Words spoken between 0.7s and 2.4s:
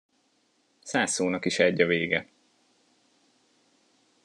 Száz szónak is egy a vége.